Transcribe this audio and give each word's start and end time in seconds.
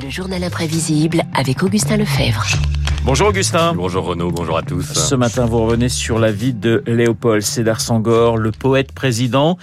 Le 0.00 0.10
journal 0.10 0.44
imprévisible 0.44 1.22
avec 1.34 1.62
Augustin 1.62 1.96
Lefebvre. 1.96 2.44
Bonjour 3.04 3.28
Augustin. 3.28 3.74
Bonjour 3.74 4.04
Renaud, 4.04 4.30
bonjour 4.30 4.56
à 4.56 4.62
tous. 4.62 4.82
Ce 4.82 5.14
matin, 5.14 5.44
vous 5.44 5.64
revenez 5.64 5.88
sur 5.88 6.18
la 6.18 6.30
vie 6.30 6.52
de 6.52 6.82
Léopold 6.86 7.42
Sédar 7.42 7.80
Senghor, 7.80 8.36
le 8.36 8.52
poète 8.52 8.92
président. 8.92 9.58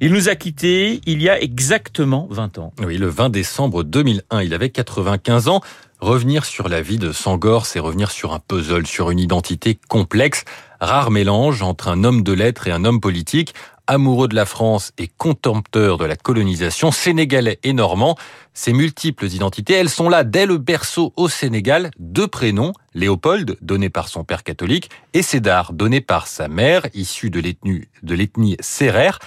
Il 0.00 0.12
nous 0.12 0.28
a 0.28 0.34
quittés 0.34 1.00
il 1.06 1.22
y 1.22 1.28
a 1.28 1.40
exactement 1.40 2.28
20 2.30 2.58
ans. 2.58 2.72
Oui, 2.84 2.98
le 2.98 3.08
20 3.08 3.30
décembre 3.30 3.82
2001, 3.82 4.42
il 4.42 4.52
avait 4.52 4.70
95 4.70 5.48
ans. 5.48 5.60
Revenir 6.00 6.44
sur 6.44 6.68
la 6.68 6.82
vie 6.82 6.98
de 6.98 7.12
Senghor, 7.12 7.64
c'est 7.64 7.78
revenir 7.78 8.10
sur 8.10 8.34
un 8.34 8.38
puzzle, 8.38 8.86
sur 8.86 9.10
une 9.10 9.18
identité 9.18 9.78
complexe, 9.88 10.44
rare 10.80 11.10
mélange 11.10 11.62
entre 11.62 11.88
un 11.88 12.04
homme 12.04 12.22
de 12.22 12.32
lettres 12.32 12.68
et 12.68 12.72
un 12.72 12.84
homme 12.84 13.00
politique, 13.00 13.54
amoureux 13.86 14.28
de 14.28 14.34
la 14.34 14.46
France 14.46 14.92
et 14.98 15.08
contempteur 15.08 15.98
de 15.98 16.04
la 16.04 16.16
colonisation, 16.16 16.90
sénégalais 16.90 17.58
et 17.62 17.72
normand. 17.72 18.16
Ces 18.52 18.72
multiples 18.72 19.26
identités, 19.26 19.74
elles 19.74 19.90
sont 19.90 20.08
là 20.08 20.24
dès 20.24 20.46
le 20.46 20.58
berceau 20.58 21.12
au 21.16 21.28
Sénégal, 21.28 21.90
deux 21.98 22.28
prénoms, 22.28 22.72
Léopold, 22.94 23.56
donné 23.60 23.90
par 23.90 24.08
son 24.08 24.24
père 24.24 24.42
catholique, 24.42 24.90
et 25.12 25.22
Sédar, 25.22 25.72
donné 25.72 26.00
par 26.00 26.26
sa 26.26 26.48
mère, 26.48 26.86
issue 26.94 27.30
de 27.30 27.40
l'ethnie, 27.40 28.56
Sérère. 28.60 29.18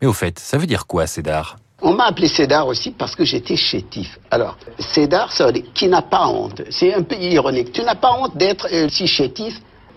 Mais 0.00 0.06
au 0.06 0.12
fait, 0.12 0.38
ça 0.38 0.58
veut 0.58 0.66
dire 0.66 0.86
quoi, 0.86 1.06
Sédar? 1.06 1.56
On 1.82 1.92
m'a 1.94 2.06
appelé 2.06 2.28
Sédar 2.28 2.66
aussi 2.66 2.90
parce 2.92 3.14
que 3.14 3.24
j'étais 3.24 3.56
chétif. 3.56 4.18
Alors, 4.30 4.56
Sédar, 4.78 5.32
ça 5.32 5.46
veut 5.46 5.52
dire 5.52 5.64
qui 5.74 5.88
n'a 5.88 6.02
pas 6.02 6.26
honte. 6.26 6.62
C'est 6.70 6.94
un 6.94 7.02
peu 7.02 7.16
ironique. 7.16 7.72
Tu 7.72 7.82
n'as 7.82 7.94
pas 7.94 8.12
honte 8.12 8.36
d'être 8.36 8.66
euh, 8.72 8.88
si 8.88 9.06
chétif, 9.06 9.54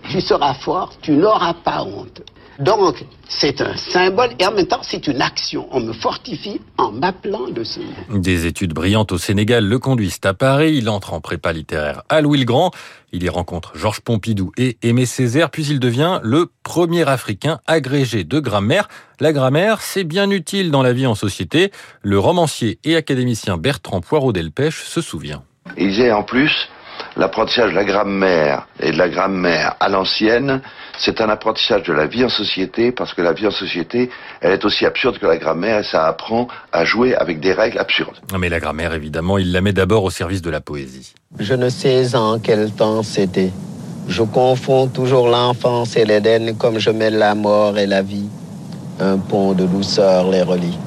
tu 0.09 0.19
seras 0.19 0.55
fort, 0.55 0.93
tu 1.01 1.11
n'auras 1.11 1.53
pas 1.53 1.83
honte. 1.83 2.21
Donc, 2.59 3.05
c'est 3.29 3.61
un 3.61 3.77
symbole 3.77 4.31
et 4.37 4.45
en 4.45 4.51
même 4.51 4.67
temps, 4.67 4.81
c'est 4.83 5.07
une 5.07 5.21
action. 5.21 5.69
On 5.71 5.79
me 5.79 5.93
fortifie 5.93 6.59
en 6.77 6.91
m'appelant 6.91 7.47
de 7.47 7.63
ce 7.63 7.79
nom. 7.79 8.19
Des 8.19 8.47
études 8.47 8.73
brillantes 8.73 9.13
au 9.13 9.17
Sénégal 9.17 9.65
le 9.65 9.79
conduisent 9.79 10.19
à 10.25 10.33
Paris. 10.33 10.75
Il 10.75 10.89
entre 10.89 11.13
en 11.13 11.21
prépa 11.21 11.53
littéraire 11.53 12.03
à 12.09 12.19
Louis-le-Grand. 12.19 12.71
Il 13.13 13.23
y 13.23 13.29
rencontre 13.29 13.71
Georges 13.75 14.01
Pompidou 14.01 14.51
et 14.57 14.77
Aimé 14.83 15.05
Césaire, 15.05 15.51
puis 15.51 15.65
il 15.67 15.79
devient 15.79 16.19
le 16.21 16.51
premier 16.63 17.07
Africain 17.07 17.59
agrégé 17.65 18.25
de 18.25 18.39
grammaire. 18.41 18.89
La 19.21 19.31
grammaire, 19.31 19.81
c'est 19.81 20.03
bien 20.03 20.29
utile 20.29 20.69
dans 20.69 20.83
la 20.83 20.91
vie 20.91 21.07
en 21.07 21.15
société. 21.15 21.71
Le 22.01 22.19
romancier 22.19 22.77
et 22.83 22.97
académicien 22.97 23.55
Bertrand 23.55 24.01
Poirot-Delpech 24.01 24.73
se 24.73 24.99
souvient. 24.99 25.43
J'ai 25.77 26.11
en 26.11 26.23
plus 26.23 26.69
l'apprentissage 27.17 27.71
de 27.71 27.75
la 27.75 27.83
grammaire 27.83 28.67
et 28.79 28.91
de 28.91 28.97
la 28.97 29.09
grammaire 29.09 29.75
à 29.79 29.89
l'ancienne, 29.89 30.61
c'est 30.97 31.21
un 31.21 31.29
apprentissage 31.29 31.83
de 31.83 31.93
la 31.93 32.07
vie 32.07 32.23
en 32.23 32.29
société 32.29 32.91
parce 32.91 33.13
que 33.13 33.21
la 33.21 33.33
vie 33.33 33.47
en 33.47 33.51
société, 33.51 34.09
elle 34.41 34.53
est 34.53 34.65
aussi 34.65 34.85
absurde 34.85 35.17
que 35.17 35.25
la 35.25 35.37
grammaire 35.37 35.79
et 35.79 35.83
ça 35.83 36.07
apprend 36.07 36.47
à 36.71 36.85
jouer 36.85 37.15
avec 37.15 37.39
des 37.39 37.53
règles 37.53 37.79
absurdes. 37.79 38.17
Mais 38.37 38.49
la 38.49 38.59
grammaire, 38.59 38.93
évidemment, 38.93 39.37
il 39.37 39.51
la 39.51 39.61
met 39.61 39.73
d'abord 39.73 40.03
au 40.03 40.09
service 40.09 40.41
de 40.41 40.49
la 40.49 40.61
poésie. 40.61 41.13
Je 41.39 41.53
ne 41.53 41.69
sais 41.69 42.15
en 42.15 42.39
quel 42.39 42.71
temps 42.71 43.03
c'était. 43.03 43.51
Je 44.07 44.23
confonds 44.23 44.87
toujours 44.87 45.27
l'enfance 45.29 45.95
et 45.95 46.03
l'Éden 46.03 46.55
comme 46.57 46.79
je 46.79 46.89
mets 46.89 47.11
la 47.11 47.35
mort 47.35 47.77
et 47.77 47.85
la 47.85 48.01
vie. 48.01 48.27
Un 48.99 49.17
pont 49.17 49.53
de 49.53 49.65
douceur 49.65 50.29
les 50.29 50.41
relie. 50.41 50.77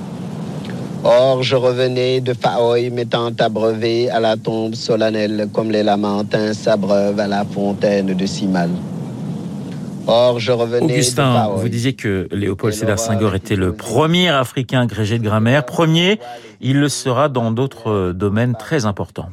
Or, 1.04 1.42
je 1.42 1.56
revenais 1.56 2.20
de 2.20 2.32
Faoy 2.32 2.90
m'étant 2.90 3.32
abreuvé 3.38 4.08
à 4.08 4.20
la 4.20 4.36
tombe 4.36 4.74
solennelle 4.74 5.48
comme 5.52 5.70
les 5.70 5.82
lamentins 5.82 6.54
s'abreuvent 6.54 7.18
à 7.18 7.26
la 7.26 7.44
fontaine 7.44 8.14
de 8.14 8.26
Simal. 8.26 8.70
Or, 10.06 10.38
je 10.38 10.52
revenais 10.52 10.84
Augustin, 10.84 11.48
vous 11.56 11.68
disiez 11.68 11.94
que 11.94 12.28
Léopold 12.30 12.74
Sédar 12.74 12.98
Senghor 12.98 13.34
était 13.34 13.56
le 13.56 13.72
premier 13.72 14.28
Africain 14.28 14.80
agrégé 14.82 15.18
de 15.18 15.24
grammaire. 15.24 15.64
Premier, 15.64 16.20
il 16.60 16.78
le 16.78 16.88
sera 16.88 17.28
dans 17.28 17.50
d'autres 17.50 18.12
domaines 18.12 18.54
très 18.56 18.84
importants. 18.84 19.30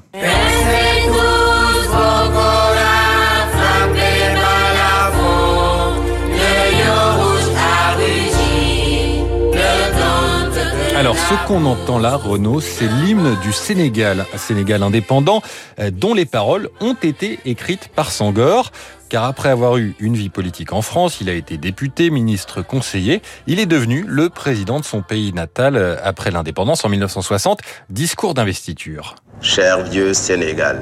Ce 11.30 11.48
qu'on 11.48 11.66
entend 11.66 12.00
là, 12.00 12.16
Renaud, 12.16 12.60
c'est 12.60 12.88
l'hymne 12.88 13.38
du 13.44 13.54
Sénégal, 13.54 14.26
Sénégal 14.36 14.82
indépendant, 14.82 15.44
euh, 15.80 15.92
dont 15.92 16.16
les 16.16 16.26
paroles 16.26 16.70
ont 16.82 16.96
été 16.96 17.40
écrites 17.46 17.90
par 17.96 18.12
Sangor. 18.12 18.72
Car 19.10 19.26
après 19.26 19.50
avoir 19.50 19.78
eu 19.78 19.96
une 20.00 20.16
vie 20.16 20.30
politique 20.30 20.74
en 20.74 20.82
France, 20.82 21.22
il 21.22 21.30
a 21.30 21.34
été 21.34 21.58
député, 21.58 22.10
ministre, 22.10 22.64
conseiller. 22.64 23.22
Il 23.46 23.60
est 23.60 23.68
devenu 23.68 24.04
le 24.08 24.30
président 24.30 24.80
de 24.80 24.86
son 24.86 25.04
pays 25.04 25.32
natal 25.32 25.76
euh, 25.76 25.98
après 26.04 26.32
l'indépendance 26.32 26.84
en 26.84 26.90
1960. 26.90 27.60
Discours 27.92 28.34
d'investiture. 28.34 29.14
Cher 29.40 29.84
vieux 29.84 30.16
Sénégal, 30.16 30.82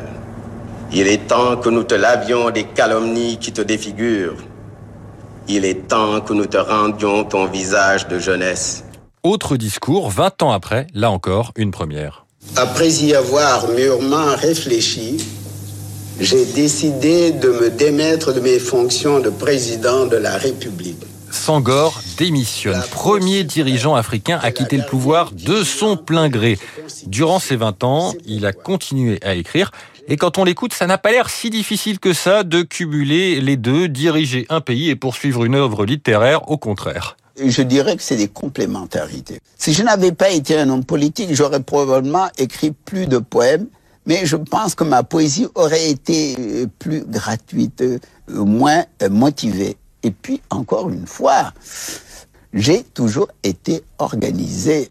il 0.93 1.07
est 1.07 1.27
temps 1.27 1.57
que 1.57 1.69
nous 1.69 1.83
te 1.83 1.95
lavions 1.95 2.51
des 2.51 2.63
calomnies 2.63 3.37
qui 3.37 3.51
te 3.51 3.61
défigurent. 3.61 4.37
Il 5.49 5.65
est 5.65 5.89
temps 5.89 6.21
que 6.21 6.31
nous 6.31 6.45
te 6.45 6.57
rendions 6.57 7.25
ton 7.25 7.47
visage 7.47 8.07
de 8.07 8.17
jeunesse. 8.17 8.85
Autre 9.27 9.57
discours, 9.57 10.09
20 10.09 10.41
ans 10.43 10.51
après, 10.53 10.88
là 10.93 11.11
encore, 11.11 11.51
une 11.57 11.71
première. 11.71 12.25
Après 12.55 12.89
y 12.89 13.13
avoir 13.13 13.67
mûrement 13.67 14.33
réfléchi, 14.38 15.17
j'ai 16.21 16.45
décidé 16.45 17.33
de 17.33 17.49
me 17.49 17.69
démettre 17.69 18.33
de 18.33 18.39
mes 18.39 18.57
fonctions 18.57 19.19
de 19.19 19.29
président 19.29 20.05
de 20.05 20.15
la 20.15 20.38
République. 20.38 21.03
Sangor 21.29 21.99
démissionne, 22.17 22.81
premier 22.89 23.43
dirigeant 23.43 23.95
africain 23.95 24.39
à 24.41 24.51
quitter 24.51 24.77
le 24.77 24.85
pouvoir 24.85 25.33
de 25.33 25.61
son 25.61 25.97
plein 25.97 26.29
gré. 26.29 26.57
Durant 27.05 27.39
ces 27.39 27.57
20 27.57 27.83
ans, 27.83 28.13
il 28.25 28.45
a 28.45 28.53
continué 28.53 29.19
à 29.25 29.35
écrire. 29.35 29.71
Et 30.07 30.15
quand 30.15 30.38
on 30.38 30.45
l'écoute, 30.45 30.73
ça 30.73 30.88
n'a 30.88 30.97
pas 30.97 31.11
l'air 31.11 31.29
si 31.29 31.49
difficile 31.49 31.99
que 31.99 32.13
ça 32.13 32.44
de 32.44 32.61
cumuler 32.61 33.41
les 33.41 33.57
deux, 33.57 33.89
diriger 33.89 34.45
un 34.47 34.61
pays 34.61 34.89
et 34.89 34.95
poursuivre 34.95 35.44
une 35.44 35.55
œuvre 35.55 35.85
littéraire, 35.85 36.49
au 36.49 36.57
contraire 36.57 37.17
je 37.43 37.61
dirais 37.61 37.95
que 37.95 38.03
c'est 38.03 38.15
des 38.15 38.27
complémentarités. 38.27 39.39
Si 39.57 39.73
je 39.73 39.83
n'avais 39.83 40.11
pas 40.11 40.29
été 40.29 40.57
un 40.57 40.69
homme 40.69 40.83
politique, 40.83 41.33
j'aurais 41.33 41.61
probablement 41.61 42.27
écrit 42.37 42.71
plus 42.71 43.07
de 43.07 43.17
poèmes, 43.17 43.67
mais 44.05 44.25
je 44.25 44.37
pense 44.37 44.75
que 44.75 44.83
ma 44.83 45.03
poésie 45.03 45.47
aurait 45.55 45.89
été 45.89 46.35
euh, 46.39 46.67
plus 46.79 47.03
gratuite, 47.05 47.81
euh, 47.81 47.99
moins 48.29 48.85
euh, 49.03 49.09
motivée. 49.09 49.77
Et 50.03 50.11
puis, 50.11 50.41
encore 50.49 50.89
une 50.89 51.05
fois, 51.05 51.53
j'ai 52.53 52.83
toujours 52.83 53.27
été 53.43 53.83
organisé 53.99 54.89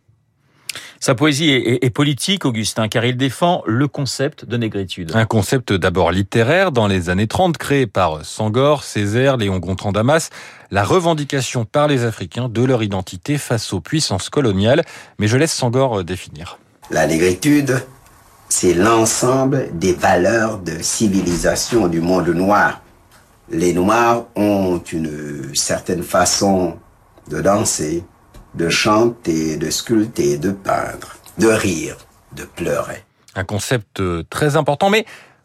sa 1.06 1.14
poésie 1.14 1.50
est, 1.52 1.90
politique, 1.90 2.44
Augustin, 2.44 2.88
car 2.88 3.04
il 3.04 3.16
défend 3.16 3.62
le 3.64 3.86
concept 3.86 4.44
de 4.44 4.56
négritude. 4.56 5.12
Un 5.14 5.24
concept 5.24 5.72
d'abord 5.72 6.10
littéraire 6.10 6.72
dans 6.72 6.88
les 6.88 7.10
années 7.10 7.28
30, 7.28 7.58
créé 7.58 7.86
par 7.86 8.24
Sangor, 8.24 8.82
Césaire, 8.82 9.36
Léon 9.36 9.60
Gontran 9.60 9.92
Damas, 9.92 10.30
la 10.72 10.82
revendication 10.82 11.64
par 11.64 11.86
les 11.86 12.02
Africains 12.02 12.48
de 12.48 12.64
leur 12.64 12.82
identité 12.82 13.38
face 13.38 13.72
aux 13.72 13.80
puissances 13.80 14.30
coloniales. 14.30 14.82
Mais 15.20 15.28
je 15.28 15.36
laisse 15.36 15.52
Sangor 15.52 16.00
euh, 16.00 16.02
définir. 16.02 16.58
La 16.90 17.06
négritude, 17.06 17.86
c'est 18.48 18.74
l'ensemble 18.74 19.68
des 19.78 19.92
valeurs 19.92 20.58
de 20.58 20.82
civilisation 20.82 21.86
du 21.86 22.00
monde 22.00 22.30
noir. 22.30 22.80
Les 23.48 23.72
Noirs 23.74 24.24
ont 24.34 24.78
une 24.78 25.54
certaine 25.54 26.02
façon 26.02 26.74
de 27.30 27.40
danser, 27.40 28.02
de 28.56 28.68
chanter, 28.68 29.56
de 29.56 29.70
sculpter, 29.70 30.38
de 30.38 30.50
peindre, 30.50 31.16
de 31.38 31.48
rire, 31.48 31.96
de 32.34 32.44
pleurer. 32.44 33.04
Un 33.34 33.44
concept 33.44 34.00
euh, 34.00 34.24
très 34.30 34.56
important, 34.56 34.88
mais 34.88 35.04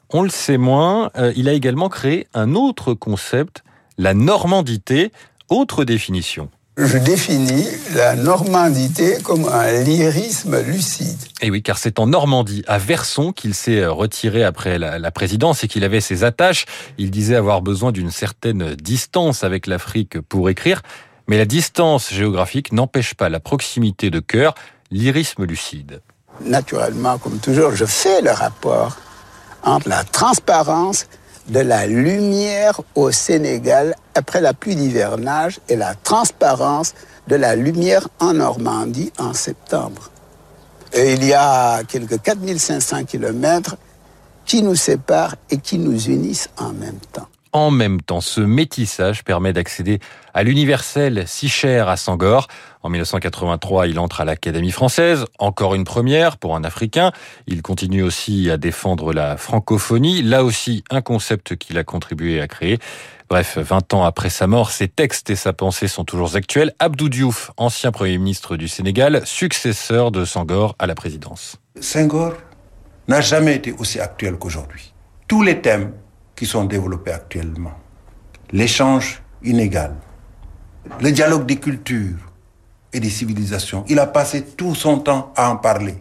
on 0.09 0.23
le 0.23 0.29
sait 0.29 0.57
moins, 0.57 1.11
euh, 1.17 1.33
il 1.35 1.49
a 1.49 1.53
également 1.53 1.89
créé 1.89 2.27
un 2.33 2.55
autre 2.55 2.93
concept, 2.93 3.63
la 3.97 4.13
normandité, 4.13 5.11
autre 5.49 5.83
définition. 5.83 6.49
Je 6.77 6.97
définis 6.97 7.67
la 7.93 8.15
normandité 8.15 9.17
comme 9.23 9.45
un 9.45 9.83
lyrisme 9.83 10.57
lucide. 10.61 11.19
Et 11.41 11.51
oui, 11.51 11.61
car 11.61 11.77
c'est 11.77 11.99
en 11.99 12.07
Normandie, 12.07 12.63
à 12.65 12.77
Verson, 12.77 13.33
qu'il 13.33 13.53
s'est 13.53 13.81
euh, 13.81 13.91
retiré 13.91 14.45
après 14.45 14.79
la, 14.79 14.97
la 14.97 15.11
présidence 15.11 15.65
et 15.65 15.67
qu'il 15.67 15.83
avait 15.83 15.99
ses 15.99 16.23
attaches. 16.23 16.65
Il 16.97 17.11
disait 17.11 17.35
avoir 17.35 17.61
besoin 17.61 17.91
d'une 17.91 18.09
certaine 18.09 18.75
distance 18.75 19.43
avec 19.43 19.67
l'Afrique 19.67 20.21
pour 20.21 20.49
écrire. 20.49 20.81
Mais 21.31 21.37
la 21.37 21.45
distance 21.45 22.11
géographique 22.11 22.73
n'empêche 22.73 23.13
pas 23.13 23.29
la 23.29 23.39
proximité 23.39 24.09
de 24.09 24.19
cœur, 24.19 24.53
l'irisme 24.89 25.45
lucide. 25.45 26.01
Naturellement, 26.41 27.17
comme 27.19 27.39
toujours, 27.39 27.73
je 27.73 27.85
fais 27.85 28.21
le 28.21 28.31
rapport 28.31 28.97
entre 29.63 29.87
la 29.87 30.03
transparence 30.03 31.07
de 31.47 31.61
la 31.61 31.87
lumière 31.87 32.81
au 32.95 33.11
Sénégal 33.11 33.95
après 34.13 34.41
la 34.41 34.53
pluie 34.53 34.75
d'hivernage 34.75 35.61
et 35.69 35.77
la 35.77 35.95
transparence 35.95 36.95
de 37.29 37.37
la 37.37 37.55
lumière 37.55 38.09
en 38.19 38.33
Normandie 38.33 39.13
en 39.17 39.33
septembre. 39.33 40.11
Et 40.91 41.13
il 41.13 41.23
y 41.23 41.31
a 41.33 41.85
quelques 41.85 42.21
4500 42.21 43.05
kilomètres 43.05 43.77
qui 44.45 44.63
nous 44.63 44.75
séparent 44.75 45.37
et 45.49 45.59
qui 45.59 45.79
nous 45.79 45.97
unissent 45.97 46.49
en 46.57 46.73
même 46.73 46.99
temps. 47.13 47.29
En 47.53 47.71
même 47.71 48.01
temps. 48.01 48.21
Ce 48.21 48.41
métissage 48.41 49.23
permet 49.23 49.53
d'accéder 49.53 49.99
à 50.33 50.43
l'universel 50.43 51.23
si 51.27 51.49
cher 51.49 51.89
à 51.89 51.97
Sangor. 51.97 52.47
En 52.83 52.89
1983, 52.89 53.87
il 53.87 53.99
entre 53.99 54.21
à 54.21 54.25
l'Académie 54.25 54.71
française, 54.71 55.25
encore 55.39 55.75
une 55.75 55.83
première 55.83 56.37
pour 56.37 56.55
un 56.55 56.63
Africain. 56.63 57.11
Il 57.47 57.61
continue 57.61 58.03
aussi 58.03 58.49
à 58.49 58.57
défendre 58.57 59.13
la 59.13 59.37
francophonie, 59.37 60.21
là 60.21 60.43
aussi 60.43 60.83
un 60.89 61.01
concept 61.01 61.55
qu'il 61.55 61.77
a 61.77 61.83
contribué 61.83 62.41
à 62.41 62.47
créer. 62.47 62.79
Bref, 63.29 63.57
20 63.57 63.93
ans 63.93 64.03
après 64.03 64.29
sa 64.29 64.45
mort, 64.47 64.71
ses 64.71 64.89
textes 64.89 65.29
et 65.29 65.37
sa 65.37 65.53
pensée 65.53 65.87
sont 65.87 66.03
toujours 66.03 66.35
actuels. 66.35 66.73
Abdou 66.79 67.07
Diouf, 67.07 67.51
ancien 67.55 67.91
Premier 67.91 68.17
ministre 68.17 68.57
du 68.57 68.67
Sénégal, 68.67 69.21
successeur 69.25 70.11
de 70.11 70.25
Senghor 70.25 70.75
à 70.79 70.87
la 70.87 70.95
présidence. 70.95 71.57
Senghor 71.79 72.33
n'a 73.07 73.21
jamais 73.21 73.55
été 73.55 73.71
aussi 73.71 73.99
actuel 73.99 74.35
qu'aujourd'hui. 74.37 74.93
Tous 75.27 75.43
les 75.43 75.61
thèmes 75.61 75.93
qui 76.41 76.47
sont 76.47 76.65
développés 76.65 77.11
actuellement, 77.11 77.73
l'échange 78.51 79.21
inégal, 79.43 79.93
le 80.99 81.11
dialogue 81.11 81.45
des 81.45 81.57
cultures 81.57 82.17
et 82.91 82.99
des 82.99 83.11
civilisations, 83.11 83.85
il 83.87 83.99
a 83.99 84.07
passé 84.07 84.43
tout 84.43 84.73
son 84.73 84.97
temps 84.97 85.31
à 85.35 85.51
en 85.51 85.57
parler. 85.57 85.93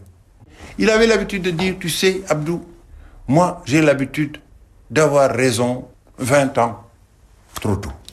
Il 0.79 0.89
avait 0.89 1.07
l'habitude 1.07 1.43
de 1.43 1.51
dire, 1.51 1.75
tu 1.79 1.91
sais, 1.91 2.23
Abdou, 2.27 2.65
moi 3.29 3.61
j'ai 3.67 3.83
l'habitude 3.83 4.39
d'avoir 4.91 5.31
raison 5.31 5.89
20 6.17 6.57
ans 6.57 6.87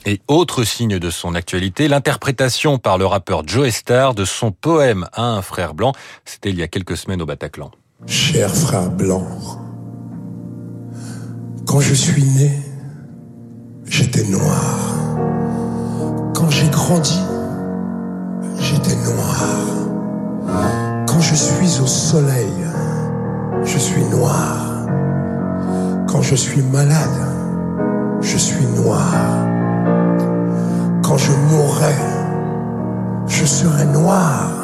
et 0.04 0.20
autre 0.28 0.64
signe 0.64 0.98
de 0.98 1.08
son 1.08 1.34
actualité, 1.34 1.88
l'interprétation 1.88 2.76
par 2.76 2.98
le 2.98 3.06
rappeur 3.06 3.48
Joe 3.48 3.70
Star 3.70 4.12
de 4.12 4.26
son 4.26 4.52
poème 4.52 5.08
à 5.14 5.22
un 5.22 5.40
frère 5.40 5.72
blanc. 5.72 5.92
C'était 6.26 6.50
il 6.50 6.58
y 6.58 6.62
a 6.62 6.68
quelques 6.68 6.98
semaines 6.98 7.22
au 7.22 7.26
Bataclan. 7.26 7.70
Cher 8.06 8.54
frère 8.54 8.90
blanc, 8.90 9.26
quand 11.68 11.80
je 11.80 11.92
suis 11.92 12.24
né, 12.24 12.62
j'étais 13.84 14.24
noir. 14.30 14.74
Quand 16.34 16.48
j'ai 16.48 16.68
grandi, 16.70 17.20
j'étais 18.58 18.96
noir. 19.04 19.44
Quand 21.06 21.20
je 21.20 21.34
suis 21.34 21.80
au 21.82 21.86
soleil, 21.86 22.54
je 23.64 23.76
suis 23.76 24.02
noir. 24.04 24.86
Quand 26.06 26.22
je 26.22 26.36
suis 26.36 26.62
malade, 26.62 27.20
je 28.22 28.38
suis 28.38 28.64
noir. 28.82 29.12
Quand 31.02 31.18
je 31.18 31.32
mourrai, 31.50 31.96
je 33.26 33.44
serai 33.44 33.84
noir. 33.84 34.57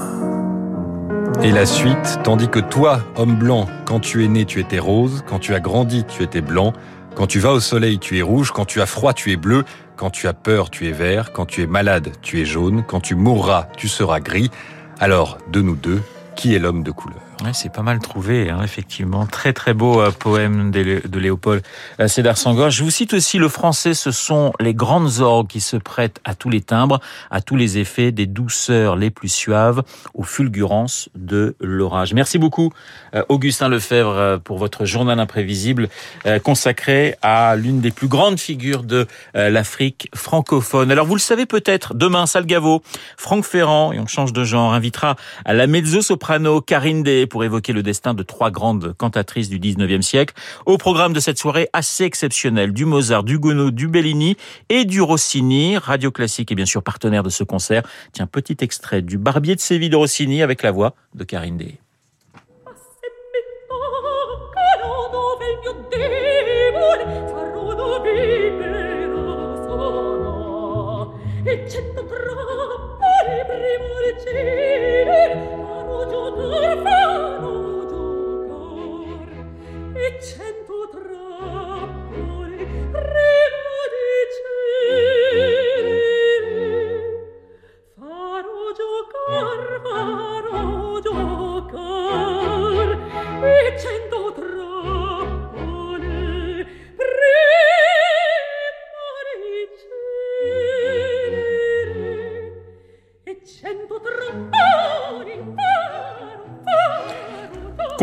Et 1.44 1.52
la 1.52 1.66
suite, 1.66 2.20
tandis 2.24 2.48
que 2.48 2.58
toi, 2.58 3.00
homme 3.16 3.36
blanc, 3.36 3.66
quand 3.84 4.00
tu 4.00 4.24
es 4.24 4.28
né, 4.28 4.46
tu 4.46 4.60
étais 4.60 4.78
rose, 4.78 5.22
quand 5.28 5.38
tu 5.38 5.52
as 5.52 5.60
grandi, 5.60 6.02
tu 6.04 6.22
étais 6.22 6.40
blanc, 6.40 6.72
quand 7.14 7.26
tu 7.26 7.38
vas 7.38 7.52
au 7.52 7.60
soleil, 7.60 7.98
tu 7.98 8.16
es 8.16 8.22
rouge, 8.22 8.50
quand 8.50 8.64
tu 8.64 8.80
as 8.80 8.86
froid, 8.86 9.12
tu 9.12 9.30
es 9.30 9.36
bleu, 9.36 9.64
quand 9.96 10.08
tu 10.08 10.26
as 10.26 10.32
peur, 10.32 10.70
tu 10.70 10.88
es 10.88 10.92
vert, 10.92 11.34
quand 11.34 11.44
tu 11.44 11.62
es 11.62 11.66
malade, 11.66 12.12
tu 12.22 12.40
es 12.40 12.46
jaune, 12.46 12.82
quand 12.88 13.00
tu 13.00 13.14
mourras, 13.14 13.68
tu 13.76 13.88
seras 13.88 14.20
gris. 14.20 14.50
Alors, 15.00 15.36
de 15.52 15.60
nous 15.60 15.76
deux, 15.76 16.00
qui 16.34 16.54
est 16.54 16.58
l'homme 16.58 16.82
de 16.82 16.92
couleur? 16.92 17.20
C'est 17.52 17.72
pas 17.72 17.82
mal 17.82 17.98
trouvé, 17.98 18.50
hein, 18.50 18.60
effectivement. 18.62 19.26
Très 19.26 19.52
très 19.52 19.74
beau 19.74 20.00
euh, 20.00 20.10
poème 20.10 20.70
de, 20.70 21.18
Léopold 21.18 21.62
euh, 22.00 22.08
Sédar 22.08 22.36
Senghor. 22.36 22.70
Je 22.70 22.82
vous 22.82 22.90
cite 22.90 23.14
aussi 23.14 23.38
le 23.38 23.48
français, 23.48 23.94
ce 23.94 24.10
sont 24.10 24.52
les 24.60 24.74
grandes 24.74 25.20
orgues 25.20 25.46
qui 25.46 25.60
se 25.60 25.76
prêtent 25.76 26.20
à 26.24 26.34
tous 26.34 26.50
les 26.50 26.60
timbres, 26.60 27.00
à 27.30 27.40
tous 27.40 27.56
les 27.56 27.78
effets, 27.78 28.12
des 28.12 28.26
douceurs 28.26 28.96
les 28.96 29.10
plus 29.10 29.28
suaves, 29.28 29.82
aux 30.14 30.22
fulgurances 30.22 31.08
de 31.14 31.56
l'orage. 31.60 32.14
Merci 32.14 32.38
beaucoup, 32.38 32.72
euh, 33.14 33.22
Augustin 33.28 33.68
Lefebvre, 33.68 34.40
pour 34.42 34.58
votre 34.58 34.84
journal 34.84 35.18
imprévisible 35.20 35.88
consacré 36.42 37.16
à 37.22 37.56
l'une 37.56 37.80
des 37.80 37.90
plus 37.90 38.08
grandes 38.08 38.38
figures 38.38 38.82
de 38.82 39.06
l'Afrique 39.34 40.08
francophone. 40.14 40.90
Alors 40.90 41.06
vous 41.06 41.14
le 41.14 41.20
savez 41.20 41.46
peut-être, 41.46 41.94
demain, 41.94 42.26
Salgavo, 42.26 42.82
Franck 43.16 43.44
Ferrand, 43.44 43.92
et 43.92 43.98
on 43.98 44.06
change 44.06 44.32
de 44.32 44.44
genre, 44.44 44.72
invitera 44.72 45.16
à 45.44 45.54
la 45.54 45.66
mezzo-soprano 45.66 46.60
Karine 46.60 47.02
Pour 47.26 47.44
évoquer 47.44 47.72
le 47.72 47.82
destin 47.82 48.14
de 48.14 48.22
trois 48.22 48.50
grandes 48.50 48.94
cantatrices 48.96 49.48
du 49.48 49.58
19e 49.58 50.02
siècle. 50.02 50.34
Au 50.66 50.78
programme 50.78 51.12
de 51.12 51.20
cette 51.20 51.38
soirée 51.38 51.68
assez 51.72 52.04
exceptionnelle, 52.04 52.72
du 52.72 52.84
Mozart, 52.84 53.24
du 53.24 53.38
Gounod, 53.38 53.74
du 53.74 53.88
Bellini 53.88 54.36
et 54.68 54.84
du 54.84 55.00
Rossini. 55.00 55.76
Radio 55.78 56.10
Classique 56.10 56.52
est 56.52 56.54
bien 56.54 56.66
sûr 56.66 56.82
partenaire 56.82 57.22
de 57.22 57.30
ce 57.30 57.44
concert. 57.44 57.82
Tiens, 58.12 58.26
petit 58.26 58.56
extrait 58.60 59.02
du 59.02 59.18
Barbier 59.18 59.54
de 59.54 59.60
Séville 59.60 59.90
de 59.90 59.96
Rossini 59.96 60.42
avec 60.42 60.62
la 60.62 60.70
voix 60.70 60.94
de 61.14 61.24
Karine 61.24 61.56
Day. 61.56 61.78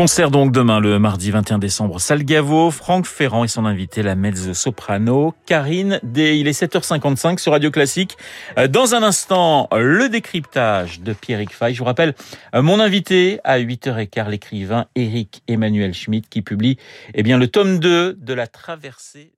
Concert 0.02 0.32
donc 0.32 0.50
demain, 0.50 0.80
le 0.80 0.98
mardi 0.98 1.30
21 1.30 1.60
décembre, 1.60 2.00
Salgavo, 2.00 2.72
Franck 2.72 3.06
Ferrand 3.06 3.44
et 3.44 3.48
son 3.48 3.64
invité, 3.64 4.02
la 4.02 4.16
mezzo-soprano 4.16 5.32
Karine 5.46 6.00
D. 6.02 6.38
Il 6.38 6.48
est 6.48 6.60
7h55 6.60 7.38
sur 7.38 7.52
Radio 7.52 7.70
Classique. 7.70 8.18
Euh, 8.58 8.66
dans 8.66 8.96
un 8.96 9.04
instant, 9.04 9.68
le 9.70 10.08
décryptage 10.08 11.02
de 11.02 11.12
Pierrick 11.12 11.54
Fay. 11.54 11.72
Je 11.72 11.78
vous 11.78 11.84
rappelle, 11.84 12.16
euh, 12.52 12.62
mon 12.62 12.80
invité 12.80 13.38
à 13.44 13.60
8h15, 13.60 14.28
l'écrivain 14.28 14.86
Eric 14.96 15.44
Emmanuel 15.46 15.94
Schmitt 15.94 16.28
qui 16.28 16.42
publie 16.42 16.78
eh 17.14 17.22
bien, 17.22 17.38
le 17.38 17.46
tome 17.46 17.78
2 17.78 18.14
de 18.14 18.34
la 18.34 18.48
traversée 18.48 19.30